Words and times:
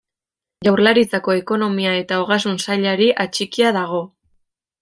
Jaurlaritzako 0.67 1.35
Ekonomia 1.41 1.93
eta 1.99 2.19
Ogasun 2.23 2.59
Sailari 2.65 3.13
atxikia 3.27 3.75
dago. 3.81 4.05